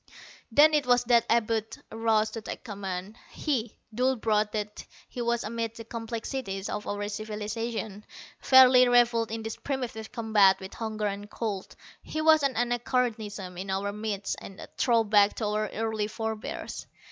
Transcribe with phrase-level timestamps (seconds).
[0.51, 3.17] Then it was that Abud arose to take command.
[3.29, 8.03] He, dull brute that he was amid the complexities of our civilization,
[8.39, 11.75] fairly reveled in this primitive combat with hunger and cold.
[12.01, 16.87] He was an anachronism in our midst, a throwback to our early forebears.